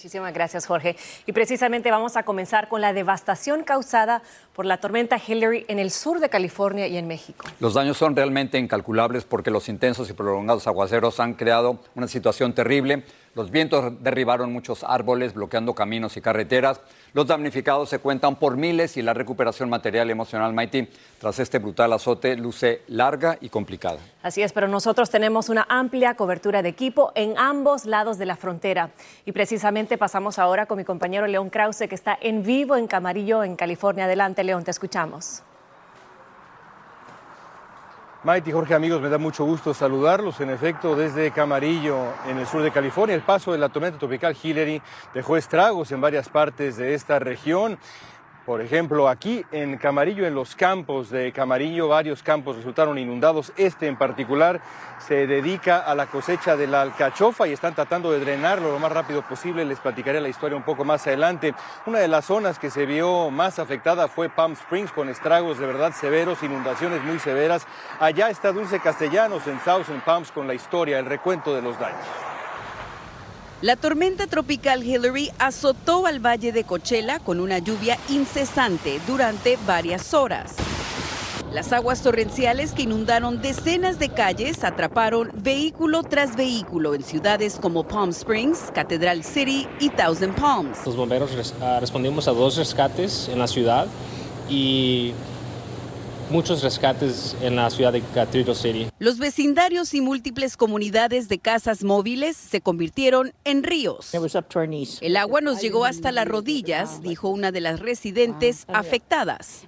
[0.00, 0.96] Muchísimas gracias, Jorge.
[1.26, 4.22] Y precisamente vamos a comenzar con la devastación causada
[4.54, 7.44] por la tormenta Hillary en el sur de California y en México.
[7.58, 12.54] Los daños son realmente incalculables porque los intensos y prolongados aguaceros han creado una situación
[12.54, 13.04] terrible.
[13.34, 16.80] Los vientos derribaron muchos árboles, bloqueando caminos y carreteras.
[17.12, 21.58] Los damnificados se cuentan por miles y la recuperación material y emocional, Mighty, tras este
[21.58, 23.98] brutal azote, luce larga y complicada.
[24.22, 28.36] Así es, pero nosotros tenemos una amplia cobertura de equipo en ambos lados de la
[28.36, 28.90] frontera.
[29.24, 33.42] Y precisamente pasamos ahora con mi compañero León Krause, que está en vivo en Camarillo,
[33.42, 34.04] en California.
[34.04, 35.42] Adelante, León, te escuchamos.
[38.22, 40.42] Maite y Jorge, amigos, me da mucho gusto saludarlos.
[40.42, 41.96] En efecto, desde Camarillo,
[42.28, 44.82] en el sur de California, el paso de la tormenta tropical Hillary
[45.14, 47.78] dejó estragos en varias partes de esta región.
[48.50, 53.52] Por ejemplo, aquí en Camarillo, en los campos de Camarillo, varios campos resultaron inundados.
[53.56, 54.60] Este en particular
[54.98, 58.90] se dedica a la cosecha de la alcachofa y están tratando de drenarlo lo más
[58.90, 59.64] rápido posible.
[59.64, 61.54] Les platicaré la historia un poco más adelante.
[61.86, 65.66] Una de las zonas que se vio más afectada fue Palm Springs, con estragos de
[65.66, 67.68] verdad severos, inundaciones muy severas.
[68.00, 72.04] Allá está Dulce Castellanos en Thousand Palms con la historia, el recuento de los daños.
[73.62, 80.14] La tormenta tropical Hillary azotó al valle de Coachella con una lluvia incesante durante varias
[80.14, 80.54] horas.
[81.52, 87.84] Las aguas torrenciales que inundaron decenas de calles atraparon vehículo tras vehículo en ciudades como
[87.84, 90.78] Palm Springs, Cathedral City y Thousand Palms.
[90.86, 91.30] Los bomberos
[91.80, 93.88] respondimos a dos rescates en la ciudad
[94.48, 95.12] y
[96.30, 98.88] muchos rescates en la ciudad de Cathedral City.
[98.98, 104.12] Los vecindarios y múltiples comunidades de casas móviles se convirtieron en ríos.
[105.00, 109.66] El agua nos llegó hasta las rodillas, dijo una de las residentes afectadas.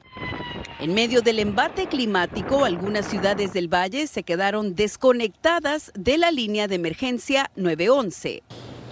[0.81, 6.67] En medio del embate climático, algunas ciudades del valle se quedaron desconectadas de la línea
[6.67, 8.43] de emergencia 911.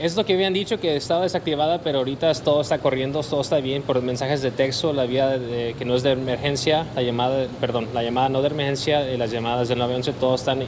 [0.00, 3.60] Es lo que habían dicho que estaba desactivada, pero ahorita todo está corriendo, todo está
[3.60, 7.46] bien por mensajes de texto, la vía de, que no es de emergencia, la llamada,
[7.60, 10.62] perdón, la llamada no de emergencia y las llamadas del 911, todo están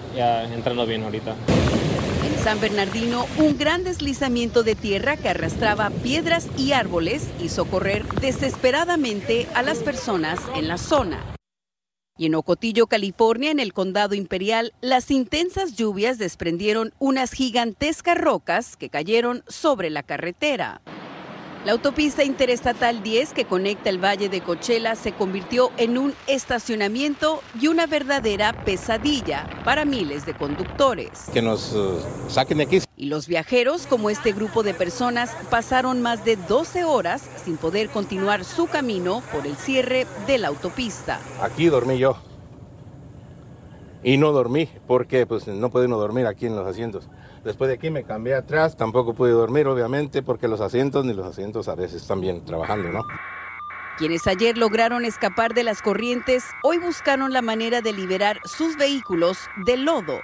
[0.55, 1.35] entrando bien ahorita.
[2.27, 8.05] En San Bernardino, un gran deslizamiento de tierra que arrastraba piedras y árboles hizo correr
[8.21, 11.32] desesperadamente a las personas en la zona.
[12.23, 18.77] Y en Ocotillo, California, en el condado imperial, las intensas lluvias desprendieron unas gigantescas rocas
[18.77, 20.83] que cayeron sobre la carretera.
[21.65, 27.41] La autopista interestatal 10 que conecta el valle de Coachella se convirtió en un estacionamiento
[27.61, 31.27] y una verdadera pesadilla para miles de conductores.
[31.33, 32.81] Que nos uh, saquen de aquí.
[32.97, 37.91] Y los viajeros, como este grupo de personas, pasaron más de 12 horas sin poder
[37.91, 41.21] continuar su camino por el cierre de la autopista.
[41.41, 42.17] Aquí dormí yo.
[44.03, 47.09] Y no dormí porque pues no puede uno dormir aquí en los asientos.
[47.45, 51.27] Después de aquí me cambié atrás, tampoco pude dormir obviamente porque los asientos ni los
[51.27, 53.03] asientos a veces están bien trabajando, ¿no?
[53.99, 59.49] Quienes ayer lograron escapar de las corrientes, hoy buscaron la manera de liberar sus vehículos
[59.67, 60.21] del lodo.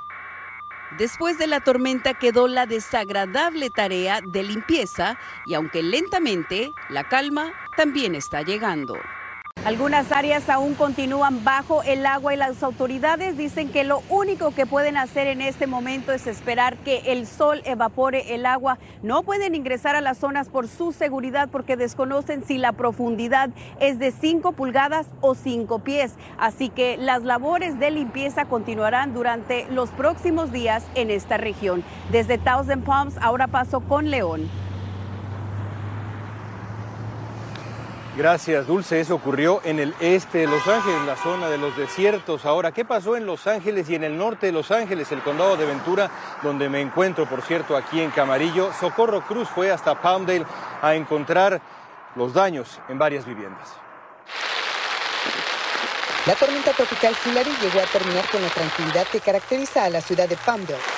[0.97, 7.53] Después de la tormenta quedó la desagradable tarea de limpieza y aunque lentamente, la calma
[7.77, 8.97] también está llegando.
[9.65, 14.67] Algunas áreas aún continúan bajo el agua y las autoridades dicen que lo único que
[14.67, 18.79] pueden hacer en este momento es esperar que el sol evapore el agua.
[19.03, 23.51] No pueden ingresar a las zonas por su seguridad porque desconocen si la profundidad
[23.81, 26.15] es de 5 pulgadas o 5 pies.
[26.39, 31.83] Así que las labores de limpieza continuarán durante los próximos días en esta región.
[32.13, 34.49] Desde Thousand Palms, ahora paso con León.
[38.19, 38.99] Gracias, Dulce.
[38.99, 42.45] Eso ocurrió en el este de Los Ángeles, la zona de los desiertos.
[42.45, 45.57] Ahora, ¿qué pasó en Los Ángeles y en el norte de Los Ángeles, el condado
[45.57, 46.11] de Ventura,
[46.43, 48.73] donde me encuentro, por cierto, aquí en Camarillo?
[48.73, 50.45] Socorro Cruz fue hasta Palmdale
[50.83, 51.61] a encontrar
[52.17, 53.69] los daños en varias viviendas.
[56.27, 60.29] La tormenta tropical Hillary llegó a terminar con la tranquilidad que caracteriza a la ciudad
[60.29, 60.98] de Palmdale.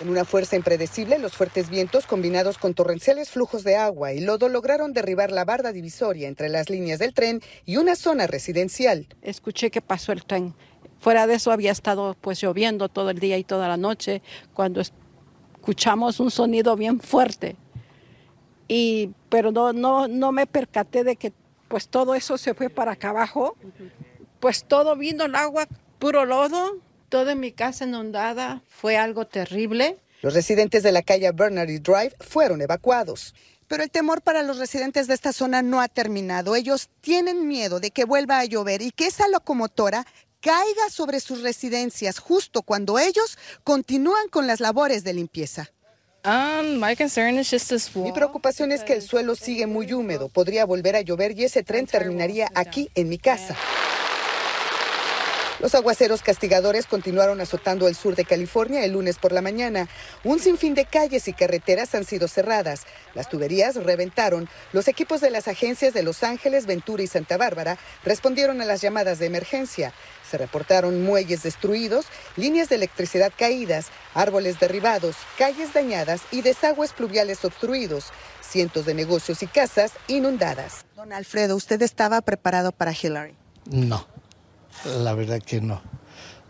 [0.00, 4.48] En una fuerza impredecible, los fuertes vientos combinados con torrenciales flujos de agua y lodo
[4.48, 9.06] lograron derribar la barda divisoria entre las líneas del tren y una zona residencial.
[9.22, 10.54] Escuché que pasó el tren.
[10.98, 14.22] Fuera de eso había estado pues lloviendo todo el día y toda la noche
[14.54, 17.56] cuando escuchamos un sonido bien fuerte.
[18.66, 21.32] Y pero no no no me percaté de que
[21.68, 23.56] pues todo eso se fue para acá abajo.
[24.40, 25.66] Pues todo vino el agua,
[25.98, 26.78] puro lodo,
[27.12, 29.98] toda mi casa inundada, fue algo terrible.
[30.22, 33.34] Los residentes de la calle Bernary Drive fueron evacuados.
[33.68, 36.56] Pero el temor para los residentes de esta zona no ha terminado.
[36.56, 40.06] Ellos tienen miedo de que vuelva a llover y que esa locomotora
[40.40, 45.68] caiga sobre sus residencias justo cuando ellos continúan con las labores de limpieza.
[46.24, 46.80] Um,
[48.02, 51.62] Mi preocupación es que el suelo sigue muy húmedo, podría volver a llover y ese
[51.62, 53.54] tren terminaría aquí en mi casa.
[55.62, 59.88] Los aguaceros castigadores continuaron azotando el sur de California el lunes por la mañana.
[60.24, 62.82] Un sinfín de calles y carreteras han sido cerradas.
[63.14, 64.48] Las tuberías reventaron.
[64.72, 68.80] Los equipos de las agencias de Los Ángeles, Ventura y Santa Bárbara respondieron a las
[68.80, 69.92] llamadas de emergencia.
[70.28, 77.44] Se reportaron muelles destruidos, líneas de electricidad caídas, árboles derribados, calles dañadas y desagües pluviales
[77.44, 78.06] obstruidos.
[78.40, 80.84] Cientos de negocios y casas inundadas.
[80.96, 83.36] Don Alfredo, ¿usted estaba preparado para Hillary?
[83.70, 84.11] No
[84.84, 85.80] la verdad que no.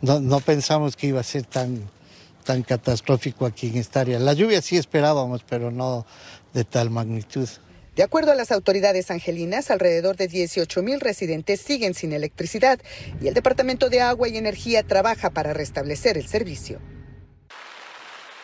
[0.00, 1.88] No, pensamos que iba a ser tan,
[2.44, 4.19] tan catastrófico aquí en esta área.
[4.19, 6.05] La lluvia sí esperábamos, pero no
[6.52, 7.49] de tal magnitud.
[7.94, 12.81] De acuerdo a las autoridades angelinas, alrededor de 18 mil residentes siguen sin electricidad
[13.20, 16.81] y el Departamento de Agua y Energía trabaja para restablecer el servicio.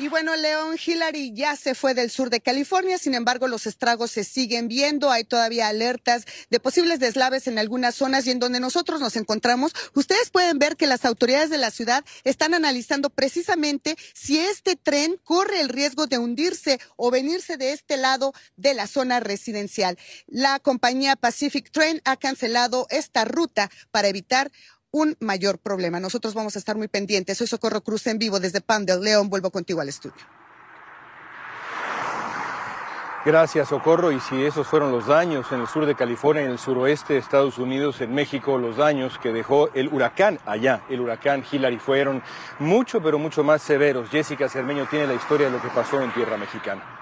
[0.01, 4.13] Y bueno, León Hillary ya se fue del sur de California, sin embargo los estragos
[4.13, 8.61] se siguen viendo, hay todavía alertas de posibles deslaves en algunas zonas y en donde
[8.61, 13.97] nosotros nos encontramos, ustedes pueden ver que las autoridades de la ciudad están analizando precisamente
[14.15, 18.87] si este tren corre el riesgo de hundirse o venirse de este lado de la
[18.87, 19.99] zona residencial.
[20.29, 24.53] La compañía Pacific Train ha cancelado esta ruta para evitar
[24.91, 26.01] un mayor problema.
[26.01, 27.39] Nosotros vamos a estar muy pendientes.
[27.39, 29.29] Soy Socorro Cruz en vivo desde Pan del León.
[29.29, 30.23] Vuelvo contigo al estudio.
[33.25, 34.11] Gracias, Socorro.
[34.13, 37.19] Y si esos fueron los daños en el sur de California, en el suroeste de
[37.19, 42.23] Estados Unidos, en México, los daños que dejó el huracán allá, el huracán Hillary, fueron
[42.59, 44.09] mucho, pero mucho más severos.
[44.09, 46.98] Jessica Cermeño tiene la historia de lo que pasó en tierra mexicana.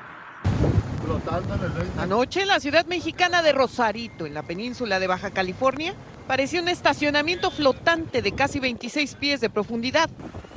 [1.98, 5.94] Anoche, la ciudad mexicana de Rosarito, en la península de Baja California,
[6.26, 10.10] parecía un estacionamiento flotante de casi 26 pies de profundidad.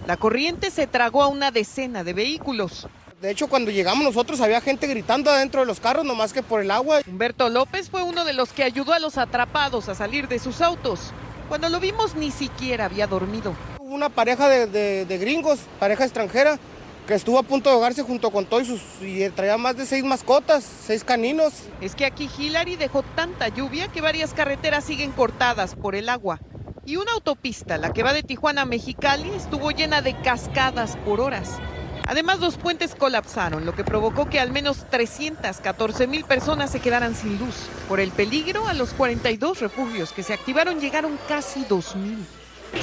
[0.07, 2.87] La corriente se tragó a una decena de vehículos.
[3.21, 6.61] De hecho, cuando llegamos nosotros había gente gritando adentro de los carros, nomás que por
[6.61, 7.01] el agua.
[7.05, 10.61] Humberto López fue uno de los que ayudó a los atrapados a salir de sus
[10.61, 11.11] autos.
[11.49, 13.53] Cuando lo vimos ni siquiera había dormido.
[13.79, 16.59] Una pareja de, de gringos, pareja extranjera,
[17.09, 20.03] que estuvo a punto de ahogarse junto con todos sus y traía más de seis
[20.03, 21.53] mascotas, seis caninos.
[21.81, 26.39] Es que aquí Hillary dejó tanta lluvia que varias carreteras siguen cortadas por el agua.
[26.85, 31.19] Y una autopista, la que va de Tijuana a Mexicali, estuvo llena de cascadas por
[31.19, 31.57] horas.
[32.05, 37.15] Además, dos puentes colapsaron, lo que provocó que al menos 314 mil personas se quedaran
[37.15, 37.55] sin luz.
[37.87, 42.23] Por el peligro, a los 42 refugios que se activaron llegaron casi 2 mil.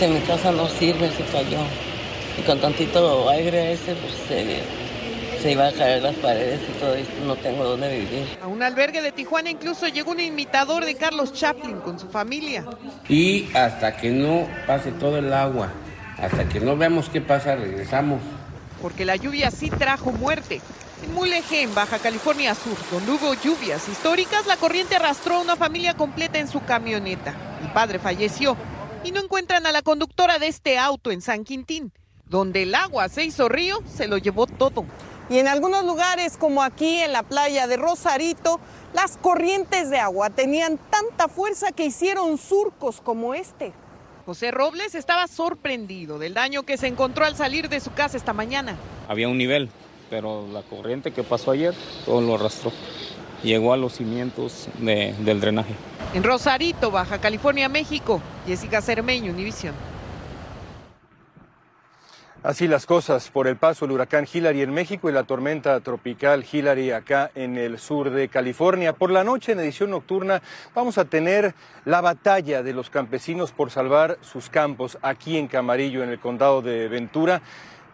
[0.00, 1.60] Que mi casa no sirve, se cayó
[2.38, 4.62] y con tantito aire ese, pues se,
[5.42, 8.38] se iban a caer las paredes y todo esto, no tengo dónde vivir.
[8.42, 12.64] A un albergue de Tijuana incluso llegó un imitador de Carlos Chaplin con su familia.
[13.08, 15.72] Y hasta que no pase todo el agua,
[16.18, 18.20] hasta que no veamos qué pasa, regresamos.
[18.82, 20.60] Porque la lluvia sí trajo muerte.
[21.04, 25.54] En Mulegé, en Baja California Sur, donde hubo lluvias históricas, la corriente arrastró a una
[25.54, 27.34] familia completa en su camioneta.
[27.62, 28.56] El padre falleció
[29.04, 31.92] y no encuentran a la conductora de este auto en San Quintín.
[32.28, 34.84] Donde el agua se hizo río, se lo llevó todo.
[35.30, 38.58] Y en algunos lugares, como aquí en la playa de Rosarito,
[38.94, 43.72] las corrientes de agua tenían tanta fuerza que hicieron surcos como este.
[44.24, 48.32] José Robles estaba sorprendido del daño que se encontró al salir de su casa esta
[48.32, 48.76] mañana.
[49.08, 49.68] Había un nivel,
[50.10, 52.72] pero la corriente que pasó ayer todo lo arrastró.
[53.44, 55.74] Llegó a los cimientos del drenaje.
[56.12, 59.74] En Rosarito, Baja California, México, Jessica Cermeño, Univisión.
[62.46, 66.46] Así las cosas por el paso del huracán Hillary en México y la tormenta tropical
[66.48, 68.92] Hillary acá en el sur de California.
[68.92, 70.40] Por la noche en edición nocturna
[70.72, 76.04] vamos a tener la batalla de los campesinos por salvar sus campos aquí en Camarillo,
[76.04, 77.42] en el condado de Ventura.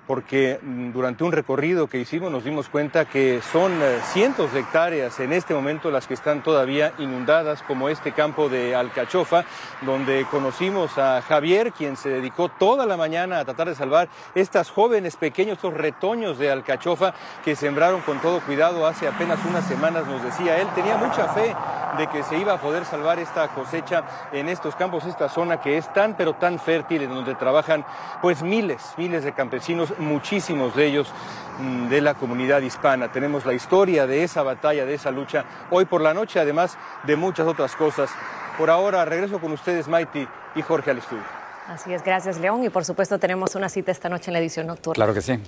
[0.06, 4.60] Porque mm, durante un recorrido que hicimos nos dimos cuenta que son eh, cientos de
[4.60, 9.44] hectáreas en este momento las que están todavía inundadas, como este campo de Alcachofa,
[9.82, 14.70] donde conocimos a Javier, quien se dedicó toda la mañana a tratar de salvar estas
[14.70, 18.86] jóvenes pequeños, estos retoños de Alcachofa que sembraron con todo cuidado.
[18.86, 21.54] Hace apenas unas semanas, nos decía él, tenía mucha fe
[21.98, 25.76] de que se iba a poder salvar esta cosecha en estos campos, esta zona que
[25.76, 27.84] es tan pero tan fértil, en donde trabajan
[28.20, 31.12] pues miles, miles de campesinos muchísimos de ellos
[31.58, 33.10] mm, de la comunidad hispana.
[33.12, 37.16] Tenemos la historia de esa batalla, de esa lucha, hoy por la noche, además de
[37.16, 38.10] muchas otras cosas.
[38.58, 41.24] Por ahora, regreso con ustedes, Maiti y Jorge al estudio.
[41.68, 42.64] Así es, gracias, León.
[42.64, 44.94] Y por supuesto, tenemos una cita esta noche en la edición nocturna.
[44.94, 45.38] Claro que sí.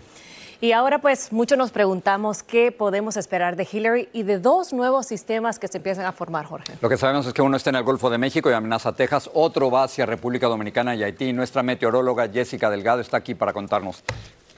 [0.64, 5.04] Y ahora pues muchos nos preguntamos qué podemos esperar de Hillary y de dos nuevos
[5.04, 6.72] sistemas que se empiezan a formar, Jorge.
[6.80, 8.92] Lo que sabemos es que uno está en el Golfo de México y amenaza a
[8.94, 11.34] Texas, otro va hacia República Dominicana y Haití.
[11.34, 14.02] Nuestra meteoróloga Jessica Delgado está aquí para contarnos.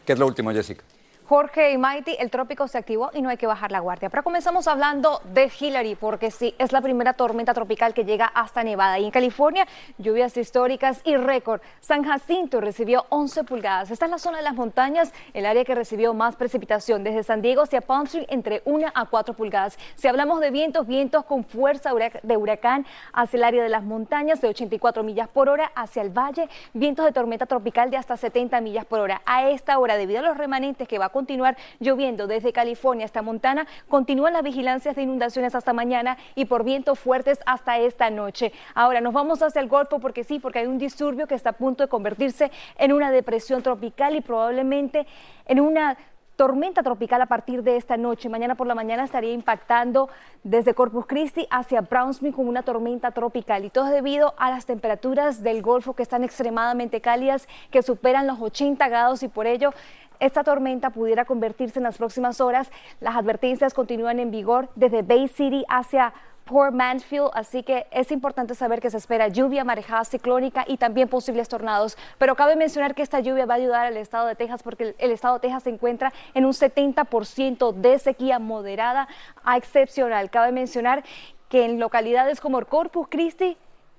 [0.05, 0.85] ¿Qué es lo último, Jessica?
[1.29, 4.11] Jorge y Mighty, el trópico se activó y no hay que bajar la guardia.
[4.11, 8.63] Pero comenzamos hablando de Hillary, porque sí, es la primera tormenta tropical que llega hasta
[8.63, 9.01] Nevada.
[9.01, 9.67] Y en California,
[9.99, 11.61] lluvias históricas y récord.
[11.81, 13.91] San Jacinto recibió 11 pulgadas.
[13.91, 17.03] Esta es la zona de las montañas, el área que recibió más precipitación.
[17.03, 19.79] Desde San Diego hacia Palm Street, entre 1 a 4 pulgadas.
[19.97, 21.91] Si hablamos de vientos, vientos con fuerza
[22.23, 26.11] de huracán hacia el área de las montañas, de 84 millas por hora hacia el
[26.11, 29.23] valle, vientos de tormenta tropical de hasta 70 millas por hora.
[29.27, 33.67] A esta hora, debido a los remanentes que va continuar lloviendo desde California hasta Montana.
[33.89, 38.53] Continúan las vigilancias de inundaciones hasta mañana y por vientos fuertes hasta esta noche.
[38.75, 41.53] Ahora nos vamos hacia el Golfo porque sí, porque hay un disturbio que está a
[41.55, 45.07] punto de convertirse en una depresión tropical y probablemente
[45.47, 45.97] en una
[46.37, 48.29] tormenta tropical a partir de esta noche.
[48.29, 50.09] Mañana por la mañana estaría impactando
[50.45, 55.43] desde Corpus Christi hacia Brownsville como una tormenta tropical y todo debido a las temperaturas
[55.43, 59.73] del Golfo que están extremadamente cálidas, que superan los 80 grados y por ello
[60.21, 62.71] esta tormenta pudiera convertirse en las próximas horas.
[63.01, 66.13] Las advertencias continúan en vigor desde Bay City hacia
[66.47, 71.09] Port Mansfield, así que es importante saber que se espera lluvia, marejada ciclónica y también
[71.09, 71.99] posibles tornados.
[72.19, 75.11] Pero cabe mencionar que esta lluvia va a ayudar al estado de Texas porque el
[75.11, 79.09] estado de Texas se encuentra en un 70% de sequía moderada
[79.43, 80.31] a excepcional.
[80.31, 81.03] Cabe mencionar
[81.49, 83.57] que en localidades como Corpus Christi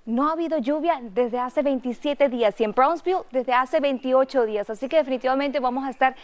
[0.08, 4.70] no ha habido lluvia desde hace 27 días y en Brownsville desde hace 28 días.
[4.70, 6.16] Así que definitivamente vamos a estar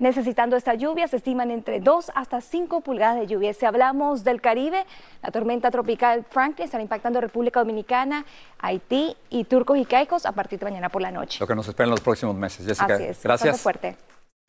[0.00, 1.06] necesitando esta lluvia.
[1.06, 3.54] Se estiman entre 2 hasta 5 pulgadas de lluvia.
[3.54, 4.84] Si hablamos del Caribe,
[5.22, 8.26] la tormenta tropical Franklin estará impactando República Dominicana,
[8.58, 11.38] Haití y Turcos y Caicos a partir de mañana por la noche.
[11.40, 12.66] Lo que nos espera en los próximos meses.
[12.66, 13.22] Jessica, Así es.
[13.22, 13.60] gracias.
[13.60, 13.96] fuerte.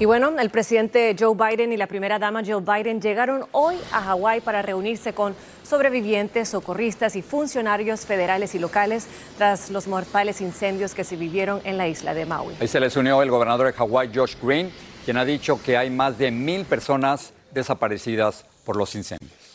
[0.00, 4.00] Y bueno, el presidente Joe Biden y la primera dama Jill Biden llegaron hoy a
[4.00, 10.94] Hawái para reunirse con sobrevivientes, socorristas y funcionarios federales y locales tras los mortales incendios
[10.94, 12.54] que se vivieron en la isla de Maui.
[12.58, 14.72] Ahí se les unió el gobernador de Hawái, Josh Green,
[15.04, 19.49] quien ha dicho que hay más de mil personas desaparecidas por los incendios.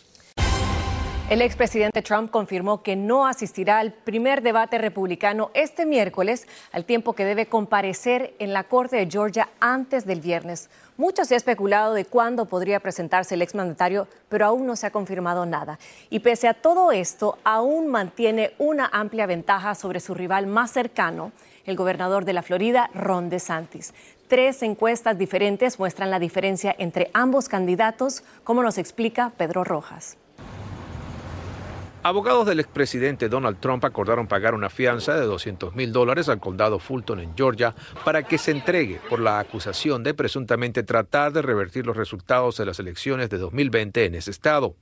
[1.28, 7.14] El expresidente Trump confirmó que no asistirá al primer debate republicano este miércoles, al tiempo
[7.14, 10.70] que debe comparecer en la Corte de Georgia antes del viernes.
[10.98, 14.92] Mucho se ha especulado de cuándo podría presentarse el exmandatario, pero aún no se ha
[14.92, 15.80] confirmado nada.
[16.12, 21.32] Y pese a todo esto, aún mantiene una amplia ventaja sobre su rival más cercano,
[21.66, 23.96] el gobernador de la Florida, Ron DeSantis.
[24.28, 30.18] Tres encuestas diferentes muestran la diferencia entre ambos candidatos, como nos explica Pedro Rojas.
[32.06, 36.78] Abogados del expresidente Donald Trump acordaron pagar una fianza de 200 mil dólares al condado
[36.78, 41.88] Fulton en Georgia para que se entregue por la acusación de presuntamente tratar de revertir
[41.88, 44.76] los resultados de las elecciones de 2020 en ese estado.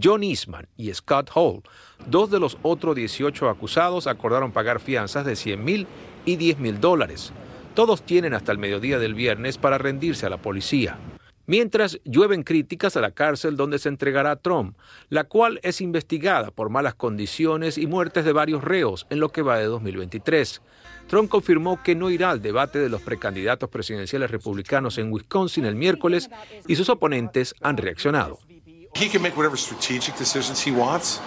[0.00, 1.64] John Eastman y Scott Hall,
[2.06, 5.88] dos de los otros 18 acusados, acordaron pagar fianzas de 100 mil
[6.24, 7.32] y 10 mil dólares.
[7.74, 10.98] Todos tienen hasta el mediodía del viernes para rendirse a la policía.
[11.46, 14.76] Mientras llueven críticas a la cárcel donde se entregará a Trump,
[15.10, 19.42] la cual es investigada por malas condiciones y muertes de varios reos en lo que
[19.42, 20.62] va de 2023.
[21.06, 25.74] Trump confirmó que no irá al debate de los precandidatos presidenciales republicanos en Wisconsin el
[25.74, 26.30] miércoles
[26.66, 28.38] y sus oponentes han reaccionado.
[28.96, 31.20] He can make whatever strategic decisions he wants,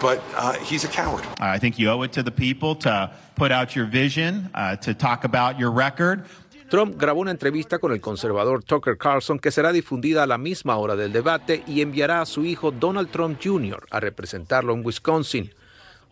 [0.00, 1.24] but uh, he's a coward.
[1.38, 4.94] I think you owe it to the people to put out your vision, uh, to
[4.94, 6.24] talk about your record.
[6.68, 10.76] Trump grabó una entrevista con el conservador Tucker Carlson que será difundida a la misma
[10.76, 13.86] hora del debate y enviará a su hijo Donald Trump Jr.
[13.90, 15.52] a representarlo en Wisconsin.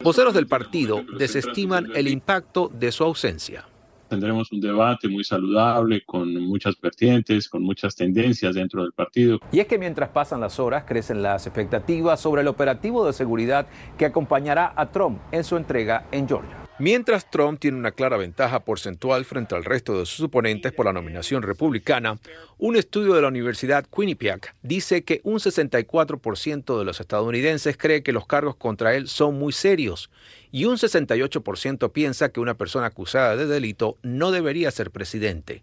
[0.00, 3.64] Voceros del partido desestiman el impacto de su ausencia.
[4.08, 9.40] tendremos un debate muy saludable con muchas vertientes, con muchas tendencias dentro del partido.
[9.50, 13.66] Y es que mientras pasan las horas crecen las expectativas sobre el operativo de seguridad
[13.98, 16.63] que acompañará a Trump en su entrega en Georgia.
[16.80, 20.92] Mientras Trump tiene una clara ventaja porcentual frente al resto de sus oponentes por la
[20.92, 22.18] nominación republicana,
[22.58, 28.12] un estudio de la Universidad Quinnipiac dice que un 64% de los estadounidenses cree que
[28.12, 30.10] los cargos contra él son muy serios
[30.50, 35.62] y un 68% piensa que una persona acusada de delito no debería ser presidente.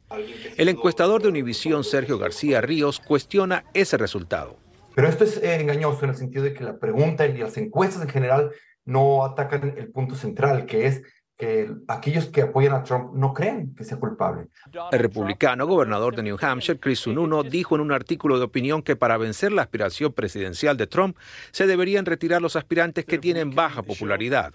[0.56, 4.56] El encuestador de Univisión, Sergio García Ríos, cuestiona ese resultado.
[4.96, 8.01] Pero esto es eh, engañoso en el sentido de que la pregunta y las encuestas
[8.01, 8.51] en general
[8.91, 11.01] no atacan el punto central, que es
[11.38, 14.50] que aquellos que apoyan a Trump no creen que sea culpable.
[14.91, 18.95] El republicano gobernador de New Hampshire, Chris Sununu, dijo en un artículo de opinión que
[18.95, 21.17] para vencer la aspiración presidencial de Trump
[21.50, 24.53] se deberían retirar los aspirantes que tienen baja popularidad.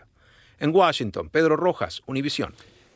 [0.60, 2.54] En Washington, Pedro Rojas, Univisión.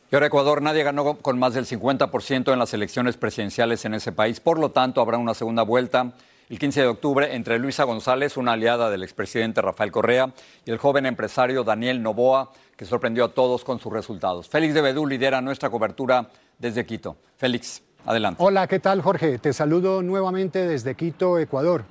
[0.09, 4.13] Y ahora Ecuador nadie ganó con más del 50% en las elecciones presidenciales en ese
[4.13, 4.39] país.
[4.39, 6.13] Por lo tanto, habrá una segunda vuelta
[6.51, 10.33] el 15 de octubre entre Luisa González, una aliada del expresidente Rafael Correa,
[10.65, 14.49] y el joven empresario Daniel Novoa, que sorprendió a todos con sus resultados.
[14.49, 16.27] Félix de Bedú lidera nuestra cobertura
[16.59, 17.15] desde Quito.
[17.37, 18.43] Félix, adelante.
[18.43, 19.37] Hola, ¿qué tal Jorge?
[19.37, 21.85] Te saludo nuevamente desde Quito, Ecuador.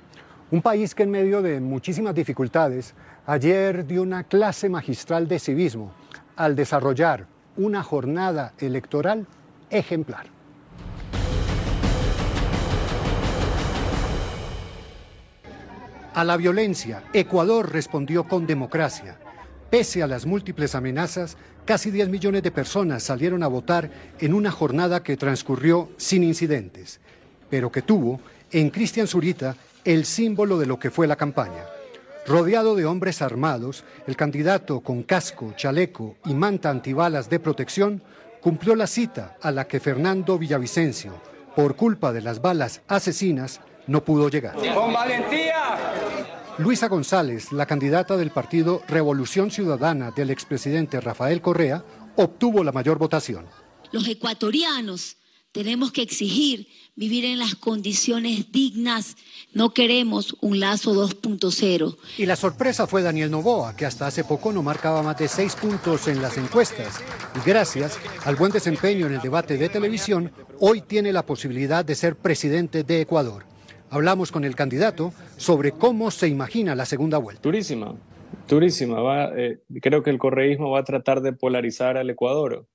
[0.51, 2.93] Un país que en medio de muchísimas dificultades
[3.25, 5.91] ayer dio una clase magistral de civismo
[6.35, 7.25] al desarrollar
[7.57, 9.25] una jornada electoral
[9.71, 10.27] ejemplar.
[16.13, 19.17] A la violencia, Ecuador respondió con democracia.
[19.69, 23.89] Pese a las múltiples amenazas, casi 10 millones de personas salieron a votar
[24.19, 26.99] en una jornada que transcurrió sin incidentes,
[27.49, 28.19] pero que tuvo
[28.51, 31.63] en Cristian Zurita el símbolo de lo que fue la campaña.
[32.27, 38.03] Rodeado de hombres armados, el candidato con casco, chaleco y manta antibalas de protección
[38.41, 41.13] cumplió la cita a la que Fernando Villavicencio,
[41.55, 44.55] por culpa de las balas asesinas, no pudo llegar.
[44.55, 46.00] ¡Con valentía!
[46.61, 51.83] Luisa González, la candidata del partido Revolución Ciudadana del expresidente Rafael Correa,
[52.15, 53.47] obtuvo la mayor votación.
[53.91, 55.17] Los ecuatorianos
[55.51, 59.17] tenemos que exigir vivir en las condiciones dignas.
[59.53, 61.97] No queremos un lazo 2.0.
[62.19, 65.55] Y la sorpresa fue Daniel Novoa, que hasta hace poco no marcaba más de seis
[65.55, 66.99] puntos en las encuestas.
[67.43, 71.95] Y gracias al buen desempeño en el debate de televisión, hoy tiene la posibilidad de
[71.95, 73.50] ser presidente de Ecuador.
[73.93, 77.41] Hablamos con el candidato sobre cómo se imagina la segunda vuelta.
[77.43, 77.93] Durísima,
[78.47, 79.01] durísima.
[79.01, 82.65] Va, eh, creo que el correísmo va a tratar de polarizar al Ecuador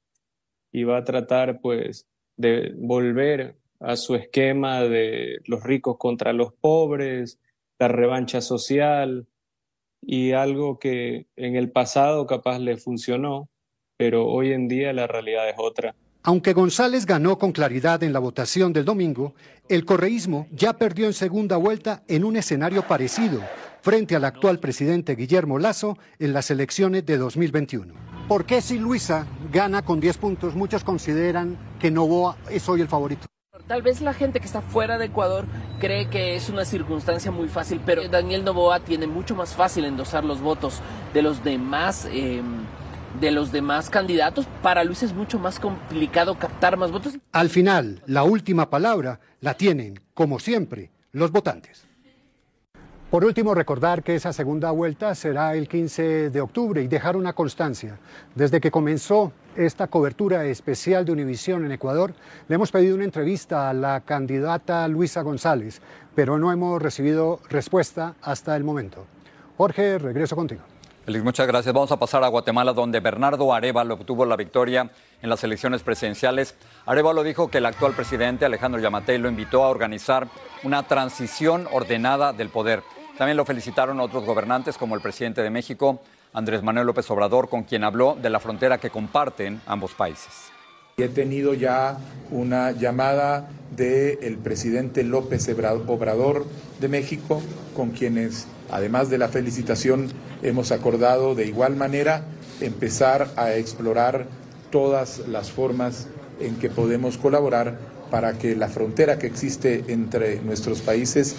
[0.70, 6.52] y va a tratar pues de volver a su esquema de los ricos contra los
[6.52, 7.40] pobres,
[7.79, 9.26] la revancha social
[10.02, 13.48] y algo que en el pasado capaz le funcionó,
[13.96, 15.94] pero hoy en día la realidad es otra.
[16.26, 19.36] Aunque González ganó con claridad en la votación del domingo,
[19.68, 23.40] el correísmo ya perdió en segunda vuelta en un escenario parecido
[23.80, 27.94] frente al actual presidente Guillermo Lazo en las elecciones de 2021.
[28.26, 32.88] ¿Por qué si Luisa gana con 10 puntos, muchos consideran que Novoa es hoy el
[32.88, 33.28] favorito?
[33.68, 35.44] Tal vez la gente que está fuera de Ecuador
[35.78, 40.24] cree que es una circunstancia muy fácil, pero Daniel Novoa tiene mucho más fácil endosar
[40.24, 40.80] los votos
[41.14, 42.08] de los demás.
[42.10, 42.42] Eh,
[43.20, 47.18] de los demás candidatos, para Luis es mucho más complicado captar más votos.
[47.33, 51.87] Al final, la última palabra la tienen, como siempre, los votantes.
[53.11, 57.35] Por último, recordar que esa segunda vuelta será el 15 de octubre y dejar una
[57.35, 57.98] constancia.
[58.35, 62.14] Desde que comenzó esta cobertura especial de Univisión en Ecuador,
[62.48, 65.81] le hemos pedido una entrevista a la candidata Luisa González,
[66.16, 69.07] pero no hemos recibido respuesta hasta el momento.
[69.57, 70.62] Jorge, regreso contigo.
[71.06, 71.72] Félix, muchas gracias.
[71.72, 74.90] Vamos a pasar a Guatemala, donde Bernardo Arevalo obtuvo la victoria
[75.22, 76.56] en las elecciones presidenciales.
[76.84, 80.26] Arevalo dijo que el actual presidente Alejandro Yamatei lo invitó a organizar
[80.64, 82.82] una transición ordenada del poder.
[83.16, 87.62] También lo felicitaron otros gobernantes, como el presidente de México, Andrés Manuel López Obrador, con
[87.62, 90.50] quien habló de la frontera que comparten ambos países.
[90.96, 91.98] He tenido ya
[92.32, 95.48] una llamada del presidente López
[95.86, 96.46] Obrador
[96.80, 97.40] de México,
[97.76, 100.09] con quienes, además de la felicitación,
[100.42, 102.24] hemos acordado de igual manera
[102.61, 104.26] empezar a explorar
[104.70, 106.09] todas las formas
[106.40, 107.79] en que podemos colaborar
[108.11, 111.37] para que la frontera que existe entre nuestros países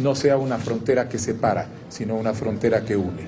[0.00, 3.26] no sea una frontera que separa, sino una frontera que une.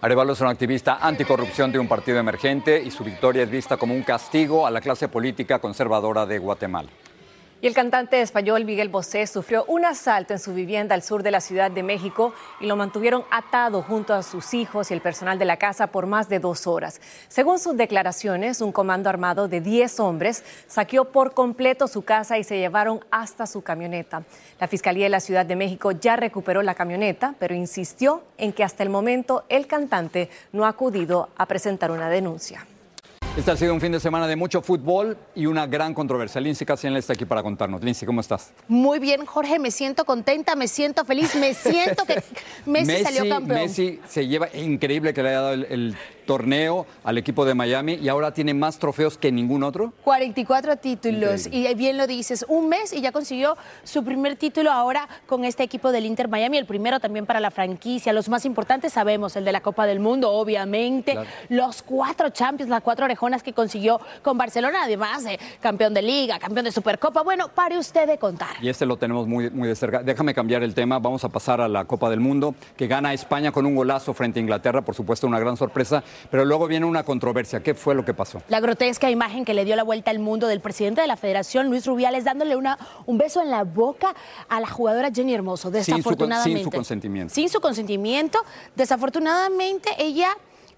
[0.00, 3.94] Arevalo es un activista anticorrupción de un partido emergente y su victoria es vista como
[3.94, 6.88] un castigo a la clase política conservadora de Guatemala.
[7.60, 11.32] Y el cantante español Miguel Bosé sufrió un asalto en su vivienda al sur de
[11.32, 15.40] la Ciudad de México y lo mantuvieron atado junto a sus hijos y el personal
[15.40, 17.00] de la casa por más de dos horas.
[17.26, 22.44] Según sus declaraciones, un comando armado de 10 hombres saqueó por completo su casa y
[22.44, 24.22] se llevaron hasta su camioneta.
[24.60, 28.62] La Fiscalía de la Ciudad de México ya recuperó la camioneta, pero insistió en que
[28.62, 32.64] hasta el momento el cantante no ha acudido a presentar una denuncia.
[33.38, 36.40] Este ha sido un fin de semana de mucho fútbol y una gran controversia.
[36.40, 37.84] Lindsay Cassian está aquí para contarnos.
[37.84, 38.52] Lindsay, ¿cómo estás?
[38.66, 42.20] Muy bien, Jorge, me siento contenta, me siento feliz, me siento que
[42.66, 43.60] Messi, salió campeón.
[43.60, 45.96] Messi se lleva, increíble que le haya dado el, el
[46.28, 49.94] torneo al equipo de Miami y ahora tiene más trofeos que ningún otro.
[50.04, 55.08] 44 títulos y bien lo dices, un mes y ya consiguió su primer título ahora
[55.26, 58.92] con este equipo del Inter Miami, el primero también para la franquicia, los más importantes
[58.92, 61.16] sabemos, el de la Copa del Mundo, obviamente,
[61.48, 66.38] los cuatro Champions, las cuatro orejonas que consiguió con Barcelona, además de campeón de Liga,
[66.38, 68.50] campeón de Supercopa, bueno, pare usted de contar.
[68.60, 70.02] Y este lo tenemos muy, muy de cerca.
[70.02, 73.50] Déjame cambiar el tema, vamos a pasar a la Copa del Mundo, que gana España
[73.50, 77.02] con un golazo frente a Inglaterra, por supuesto una gran sorpresa, pero luego viene una
[77.02, 77.62] controversia.
[77.62, 78.42] ¿Qué fue lo que pasó?
[78.48, 81.68] La grotesca imagen que le dio la vuelta al mundo del presidente de la federación,
[81.68, 84.14] Luis Rubiales, dándole una, un beso en la boca
[84.48, 86.60] a la jugadora Jenny Hermoso, desafortunadamente.
[86.60, 87.34] Sin su, consentimiento.
[87.34, 88.38] Sin su consentimiento.
[88.76, 90.28] Desafortunadamente, ella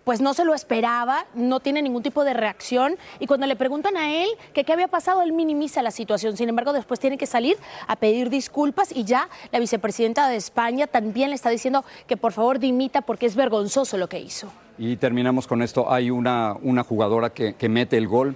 [0.04, 3.96] pues no se lo esperaba, no tiene ningún tipo de reacción y cuando le preguntan
[3.96, 6.36] a él que qué había pasado, él minimiza la situación.
[6.36, 10.86] Sin embargo, después tiene que salir a pedir disculpas y ya la vicepresidenta de España
[10.86, 14.50] también le está diciendo que por favor dimita porque es vergonzoso lo que hizo.
[14.80, 15.92] Y terminamos con esto.
[15.92, 18.34] Hay una, una jugadora que, que mete el gol,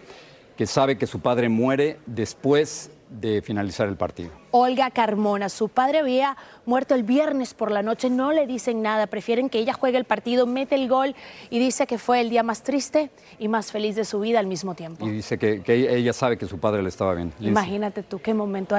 [0.58, 4.30] que sabe que su padre muere después de finalizar el partido.
[4.50, 9.06] Olga Carmona, su padre había muerto el viernes por la noche, no le dicen nada,
[9.06, 11.14] prefieren que ella juegue el partido, mete el gol
[11.48, 14.46] y dice que fue el día más triste y más feliz de su vida al
[14.46, 15.06] mismo tiempo.
[15.06, 17.28] Y dice que, que ella sabe que su padre le estaba bien.
[17.38, 17.48] Lindsay.
[17.48, 18.76] Imagínate tú qué momento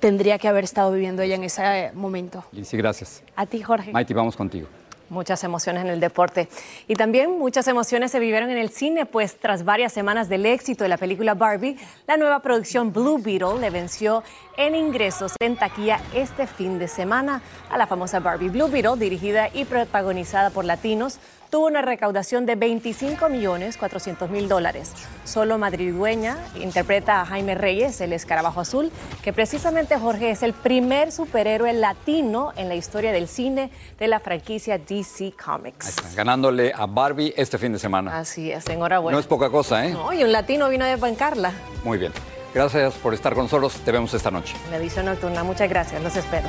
[0.00, 2.44] tendría que haber estado viviendo ella en ese momento.
[2.52, 3.22] Lindsay, gracias.
[3.36, 3.92] A ti, Jorge.
[3.92, 4.68] Mighty, vamos contigo.
[5.08, 6.48] Muchas emociones en el deporte.
[6.88, 10.82] Y también muchas emociones se vivieron en el cine, pues tras varias semanas del éxito
[10.82, 11.76] de la película Barbie,
[12.08, 14.24] la nueva producción Blue Beetle le venció
[14.56, 17.40] en ingresos en taquilla este fin de semana
[17.70, 18.48] a la famosa Barbie.
[18.48, 24.48] Blue Beetle, dirigida y protagonizada por latinos, tuvo una recaudación de 25 millones 400 mil
[24.48, 24.92] dólares.
[25.24, 28.90] Solo madridueña interpreta a Jaime Reyes, el escarabajo azul,
[29.22, 34.20] que precisamente Jorge es el primer superhéroe latino en la historia del cine de la
[34.20, 36.14] franquicia DC Comics.
[36.14, 38.18] Ganándole a Barbie este fin de semana.
[38.18, 39.16] Así es, enhorabuena.
[39.16, 39.90] No es poca cosa, ¿eh?
[39.90, 41.52] No, y un latino vino a bancarla.
[41.84, 42.12] Muy bien.
[42.54, 43.74] Gracias por estar con nosotros.
[43.84, 44.56] Te vemos esta noche.
[44.70, 45.44] La edición nocturna.
[45.44, 46.02] Muchas gracias.
[46.02, 46.48] Los espero.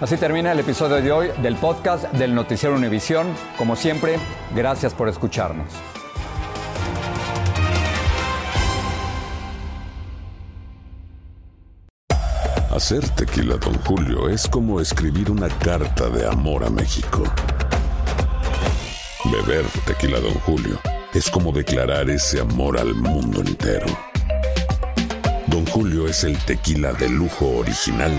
[0.00, 3.34] Así termina el episodio de hoy del podcast del Noticiero Univisión.
[3.58, 4.16] Como siempre,
[4.54, 5.66] gracias por escucharnos.
[12.70, 17.22] Hacer tequila, Don Julio, es como escribir una carta de amor a México.
[19.26, 20.80] Beber tequila, Don Julio,
[21.12, 23.86] es como declarar ese amor al mundo entero.
[25.48, 28.18] Don Julio es el tequila de lujo original